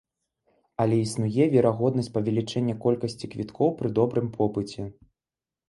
[0.85, 4.91] Але існуе верагоднасць павелічэння колькасці квіткоў пры добрым попыце.